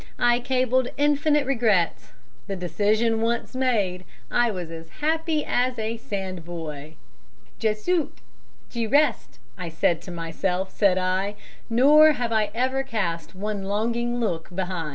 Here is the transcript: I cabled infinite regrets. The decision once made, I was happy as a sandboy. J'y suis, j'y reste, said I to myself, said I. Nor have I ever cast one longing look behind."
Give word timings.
I 0.17 0.39
cabled 0.39 0.87
infinite 0.97 1.45
regrets. 1.45 2.13
The 2.47 2.55
decision 2.55 3.21
once 3.21 3.55
made, 3.55 4.03
I 4.31 4.49
was 4.49 4.71
happy 4.99 5.45
as 5.45 5.77
a 5.77 5.95
sandboy. 5.97 6.95
J'y 7.59 7.73
suis, 7.75 8.09
j'y 8.71 8.91
reste, 8.91 9.37
said 9.69 9.97
I 9.97 9.99
to 9.99 10.09
myself, 10.09 10.71
said 10.71 10.97
I. 10.97 11.35
Nor 11.69 12.13
have 12.13 12.31
I 12.31 12.49
ever 12.55 12.81
cast 12.81 13.35
one 13.35 13.65
longing 13.65 14.19
look 14.19 14.49
behind." 14.49 14.89